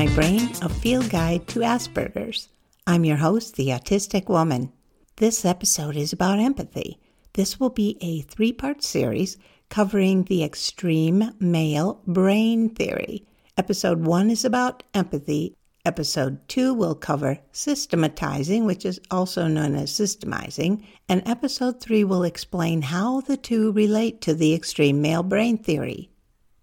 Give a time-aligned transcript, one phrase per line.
[0.00, 2.48] My Brain, a field guide to Asperger's.
[2.86, 4.72] I'm your host, the Autistic Woman.
[5.16, 6.98] This episode is about empathy.
[7.34, 9.36] This will be a three part series
[9.68, 13.26] covering the extreme male brain theory.
[13.58, 15.54] Episode one is about empathy.
[15.84, 20.82] Episode two will cover systematizing, which is also known as systemizing.
[21.10, 26.08] And episode three will explain how the two relate to the extreme male brain theory.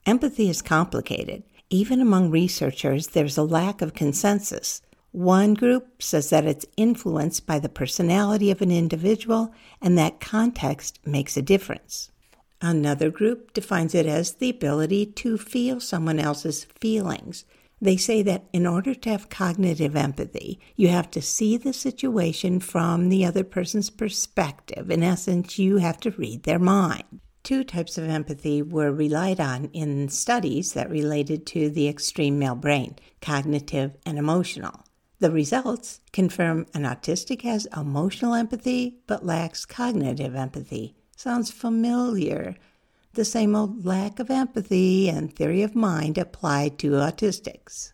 [0.08, 1.44] Empathy is complicated.
[1.70, 4.82] Even among researchers, there's a lack of consensus.
[5.12, 11.00] One group says that it's influenced by the personality of an individual and that context
[11.06, 12.10] makes a difference.
[12.62, 17.44] Another group defines it as the ability to feel someone else's feelings.
[17.82, 22.60] They say that in order to have cognitive empathy, you have to see the situation
[22.60, 24.90] from the other person's perspective.
[24.90, 27.20] In essence, you have to read their mind.
[27.48, 32.56] Two types of empathy were relied on in studies that related to the extreme male
[32.56, 34.84] brain cognitive and emotional.
[35.20, 40.98] The results confirm an autistic has emotional empathy but lacks cognitive empathy.
[41.16, 42.58] Sounds familiar.
[43.14, 47.94] The same old lack of empathy and theory of mind applied to autistics.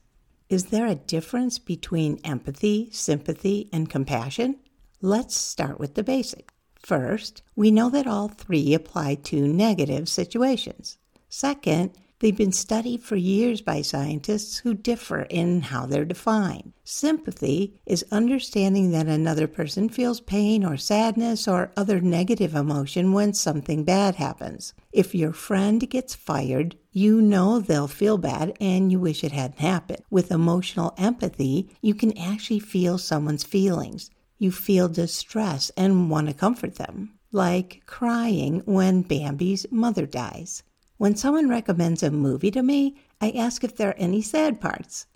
[0.50, 4.56] Is there a difference between empathy, sympathy, and compassion?
[5.00, 6.52] Let's start with the basics.
[6.84, 10.98] First, we know that all three apply to negative situations.
[11.30, 16.74] Second, they've been studied for years by scientists who differ in how they're defined.
[16.84, 23.34] Sympathy is understanding that another person feels pain or sadness or other negative emotion when
[23.34, 24.74] something bad happens.
[24.92, 29.60] If your friend gets fired, you know they'll feel bad and you wish it hadn't
[29.60, 30.04] happened.
[30.10, 34.12] With emotional empathy, you can actually feel someone's feelings
[34.44, 40.62] you feel distress and want to comfort them, like crying when Bambi's mother dies.
[40.98, 45.08] When someone recommends a movie to me, I ask if there are any sad parts.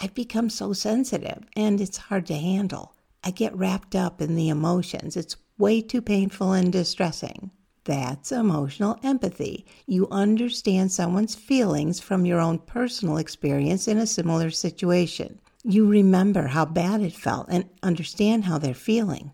[0.00, 2.94] I've become so sensitive and it's hard to handle.
[3.22, 5.16] I get wrapped up in the emotions.
[5.16, 7.52] It's way too painful and distressing.
[7.84, 9.64] That's emotional empathy.
[9.86, 15.40] You understand someone's feelings from your own personal experience in a similar situation.
[15.64, 19.32] You remember how bad it felt and understand how they're feeling.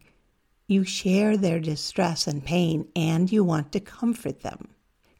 [0.67, 4.69] You share their distress and pain and you want to comfort them.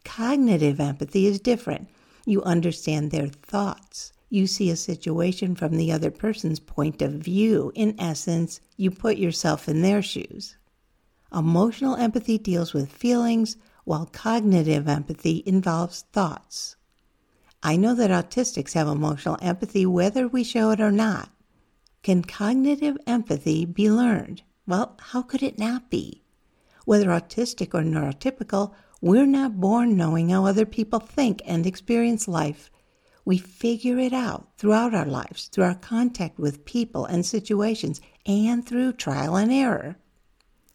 [0.05, 1.89] Cognitive empathy is different.
[2.27, 4.13] You understand their thoughts.
[4.29, 7.73] You see a situation from the other person's point of view.
[7.75, 10.59] In essence, you put yourself in their shoes.
[11.33, 16.77] Emotional empathy deals with feelings, while cognitive empathy involves thoughts.
[17.63, 21.31] I know that autistics have emotional empathy whether we show it or not.
[22.03, 24.43] Can cognitive empathy be learned?
[24.67, 26.23] Well, how could it not be?
[26.85, 32.71] Whether autistic or neurotypical, we're not born knowing how other people think and experience life.
[33.25, 38.65] We figure it out throughout our lives, through our contact with people and situations, and
[38.65, 39.97] through trial and error.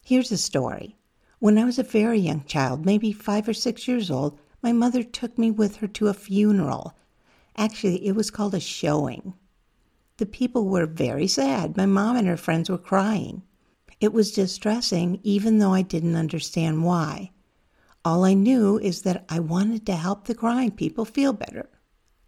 [0.04, 0.98] Here's a story.
[1.40, 5.04] When I was a very young child, maybe five or six years old, my mother
[5.04, 6.96] took me with her to a funeral.
[7.58, 9.34] Actually, it was called a showing.
[10.18, 11.76] The people were very sad.
[11.76, 13.44] My mom and her friends were crying.
[14.00, 17.32] It was distressing, even though I didn't understand why.
[18.06, 21.70] All I knew is that I wanted to help the crying people feel better.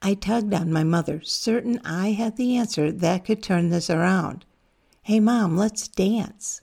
[0.01, 4.45] I tugged on my mother, certain I had the answer that could turn this around.
[5.01, 6.61] Hey, Mom, let's dance.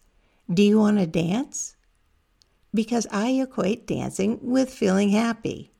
[0.53, 1.77] Do you want to dance?
[2.75, 5.73] Because I equate dancing with feeling happy.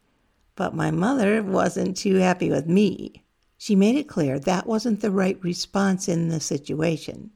[0.55, 3.25] But my mother wasn't too happy with me.
[3.57, 7.31] She made it clear that wasn't the right response in the situation.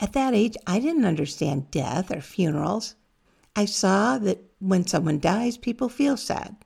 [0.00, 2.94] At that age, I didn't understand death or funerals.
[3.56, 6.56] I saw that when someone dies, people feel sad.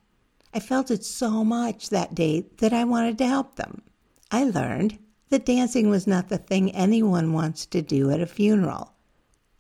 [0.54, 3.82] I felt it so much that day that I wanted to help them.
[4.30, 4.98] I learned
[5.30, 8.92] that dancing was not the thing anyone wants to do at a funeral.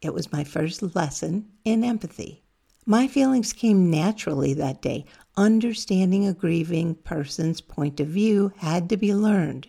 [0.02, 2.41] It was my first lesson in empathy.
[2.84, 5.04] My feelings came naturally that day.
[5.36, 9.68] Understanding a grieving person's point of view had to be learned.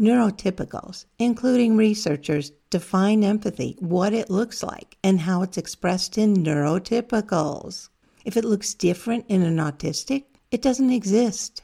[0.00, 7.90] Neurotypicals, including researchers, define empathy, what it looks like, and how it's expressed in neurotypicals.
[8.24, 11.62] If it looks different in an autistic, it doesn't exist.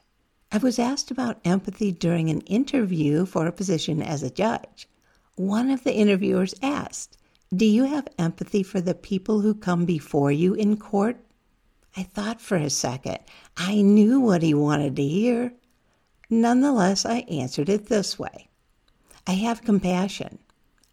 [0.50, 4.86] I was asked about empathy during an interview for a position as a judge.
[5.36, 7.16] One of the interviewers asked,
[7.54, 11.18] do you have empathy for the people who come before you in court?
[11.94, 13.18] I thought for a second.
[13.58, 15.52] I knew what he wanted to hear.
[16.30, 18.48] Nonetheless, I answered it this way
[19.26, 20.38] I have compassion.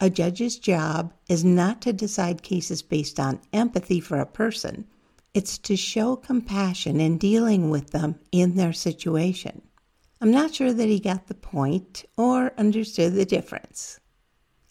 [0.01, 4.85] A judge's job is not to decide cases based on empathy for a person,
[5.33, 9.61] it's to show compassion in dealing with them in their situation.
[10.19, 13.99] I'm not sure that he got the point or understood the difference.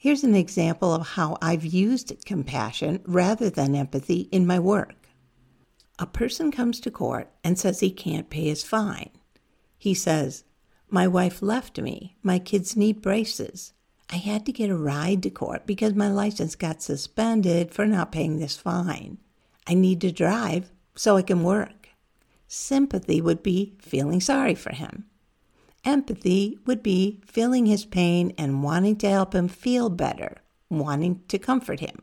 [0.00, 5.08] Here's an example of how I've used compassion rather than empathy in my work.
[5.98, 9.10] A person comes to court and says he can't pay his fine.
[9.76, 10.44] He says,
[10.88, 12.16] My wife left me.
[12.22, 13.72] My kids need braces.
[14.08, 18.12] I had to get a ride to court because my license got suspended for not
[18.12, 19.18] paying this fine.
[19.66, 21.88] I need to drive so I can work.
[22.46, 25.06] Sympathy would be feeling sorry for him.
[25.84, 30.38] Empathy would be feeling his pain and wanting to help him feel better,
[30.68, 32.02] wanting to comfort him.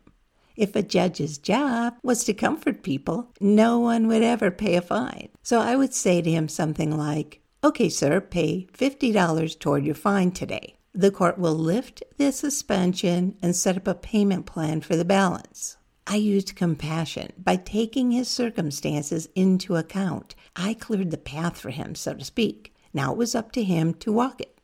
[0.55, 5.29] If a judge's job was to comfort people, no one would ever pay a fine.
[5.43, 10.31] So I would say to him something like, Okay, sir, pay $50 toward your fine
[10.31, 10.75] today.
[10.93, 15.75] The court will lift the suspension and set up a payment plan for the balance.
[16.07, 20.35] I used compassion by taking his circumstances into account.
[20.55, 22.74] I cleared the path for him, so to speak.
[22.95, 24.57] Now it was up to him to walk it.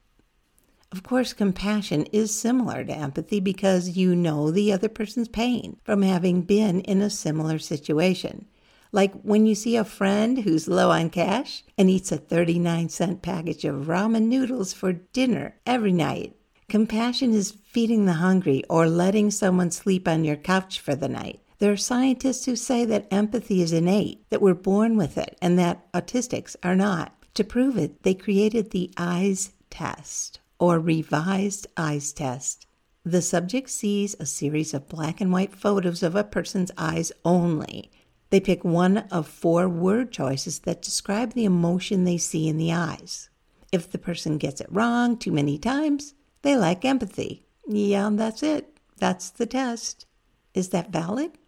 [0.89, 6.01] Of course, compassion is similar to empathy because you know the other person's pain from
[6.01, 8.45] having been in a similar situation.
[8.93, 13.21] Like when you see a friend who's low on cash and eats a 39 cent
[13.21, 16.33] package of ramen noodles for dinner every night.
[16.69, 21.41] Compassion is feeding the hungry or letting someone sleep on your couch for the night.
[21.59, 25.59] There are scientists who say that empathy is innate, that we're born with it, and
[25.59, 27.13] that autistics are not.
[27.41, 32.67] To prove it, they created the EYES test, or revised EYES test.
[33.03, 37.89] The subject sees a series of black and white photos of a person's eyes only.
[38.29, 42.73] They pick one of four word choices that describe the emotion they see in the
[42.73, 43.31] eyes.
[43.71, 47.47] If the person gets it wrong too many times, they lack empathy.
[47.67, 48.77] Yeah, that's it.
[48.97, 50.05] That's the test.
[50.53, 51.39] Is that valid?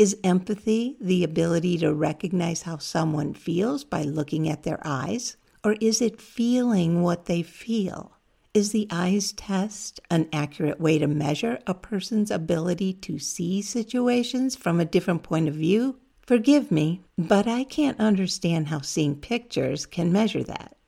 [0.00, 5.36] Is empathy the ability to recognize how someone feels by looking at their eyes?
[5.62, 8.12] Or is it feeling what they feel?
[8.54, 14.56] Is the EYES test an accurate way to measure a person's ability to see situations
[14.56, 15.98] from a different point of view?
[16.22, 20.78] Forgive me, but I can't understand how seeing pictures can measure that.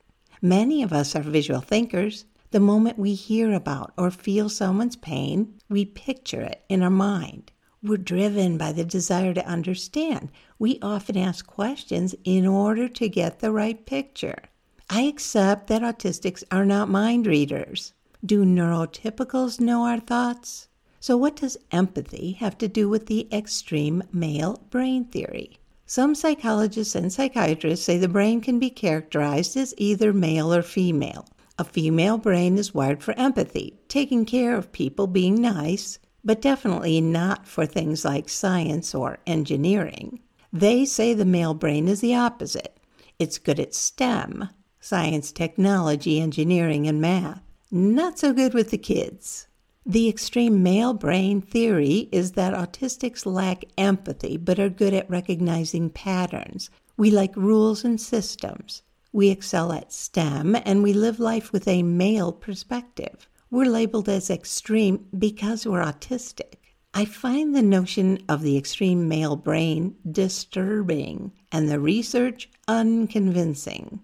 [0.41, 2.25] Many of us are visual thinkers.
[2.51, 7.52] The moment we hear about or feel someone's pain, we picture it in our mind.
[7.85, 10.31] We're driven by the desire to understand.
[10.57, 14.45] We often ask questions in order to get the right picture.
[14.89, 17.93] I accept that autistics are not mind readers.
[18.25, 20.69] Do neurotypicals know our thoughts?
[21.01, 25.59] So, what does empathy have to do with the extreme male brain theory?
[25.85, 31.27] Some psychologists and psychiatrists say the brain can be characterized as either male or female.
[31.59, 37.01] A female brain is wired for empathy, taking care of people, being nice, but definitely
[37.01, 40.21] not for things like science or engineering.
[40.53, 42.79] They say the male brain is the opposite.
[43.19, 44.49] It's good at STEM,
[44.81, 47.43] science, technology, engineering, and math.
[47.71, 49.47] Not so good with the kids.
[49.85, 55.91] The extreme male brain theory is that autistics lack empathy but are good at recognizing
[55.91, 56.71] patterns.
[56.97, 58.83] We like rules and systems.
[59.13, 63.29] We excel at STEM and we live life with a male perspective.
[63.53, 66.55] We're labeled as extreme because we're autistic.
[66.95, 74.01] I find the notion of the extreme male brain disturbing and the research unconvincing.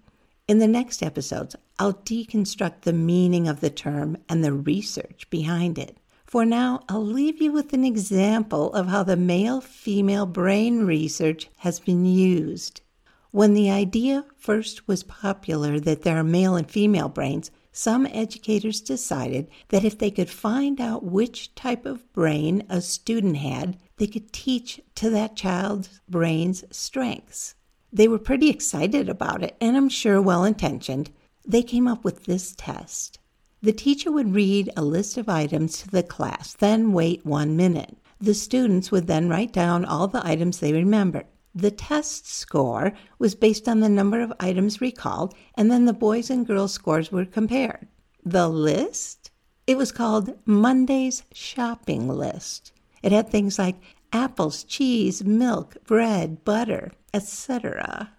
[0.49, 5.79] In the next episodes, I'll deconstruct the meaning of the term and the research behind
[5.79, 5.97] it.
[6.27, 11.49] For now, I'll leave you with an example of how the male female brain research
[11.61, 12.83] has been used.
[13.31, 18.81] When the idea first was popular that there are male and female brains, some educators
[18.81, 24.07] decided that if they could find out which type of brain a student had, they
[24.09, 27.55] could teach to that child's brain's strengths.
[27.93, 31.11] They were pretty excited about it, and I'm sure well intentioned.
[31.47, 33.21] They came up with this test.
[33.63, 37.97] The teacher would read a list of items to the class, then wait one minute.
[38.21, 41.27] The students would then write down all the items they remembered.
[41.59, 46.31] The test score was based on the number of items recalled, and then the boys'
[46.31, 47.89] and girls' scores were compared.
[48.25, 49.33] The list?
[49.67, 52.71] It was called Monday's shopping list.
[53.03, 53.75] It had things like
[54.13, 58.13] apples, cheese, milk, bread, butter, etc.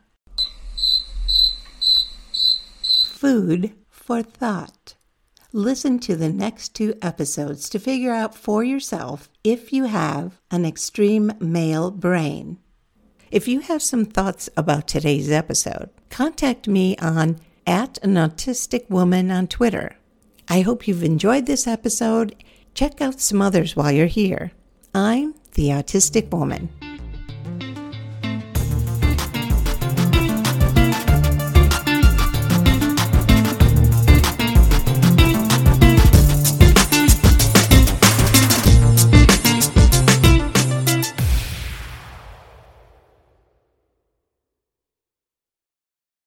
[3.14, 4.96] Food for thought.
[5.54, 10.66] Listen to the next two episodes to figure out for yourself if you have an
[10.66, 12.58] extreme male brain.
[13.32, 19.30] If you have some thoughts about today's episode, contact me on at an autistic woman
[19.30, 19.98] on Twitter.
[20.48, 22.36] I hope you've enjoyed this episode.
[22.74, 24.52] Check out some others while you're here.
[24.96, 26.70] I'm the Autistic Woman.